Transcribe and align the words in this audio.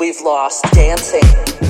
We've 0.00 0.22
lost 0.22 0.64
dancing. 0.72 1.69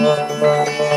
Música 0.00 0.87